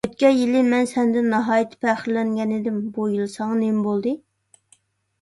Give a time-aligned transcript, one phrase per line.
[0.09, 4.19] ئۆتكەن يىلى مەن سەندىن ناھايىتى پەخىرلەنگەنىدىم، بۇ يىل ساڭا نېمە بولدى؟